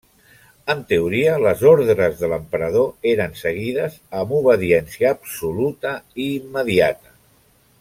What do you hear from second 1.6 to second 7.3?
ordres de l'Emperador eren seguides amb obediència absoluta i immediata.